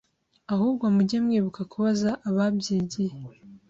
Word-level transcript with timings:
ahubwo 0.53 0.83
mujye 0.95 1.17
mwibuka 1.25 1.61
kubaza 1.71 2.11
ababyigiye 2.27 3.13